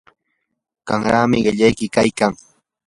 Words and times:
qanrami 0.87 1.39
qaqllayki 1.45 1.85
kaykan. 1.95 2.33